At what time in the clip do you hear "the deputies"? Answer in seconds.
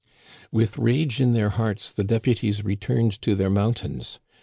1.91-2.65